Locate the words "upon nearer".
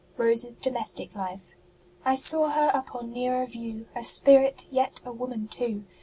2.73-3.45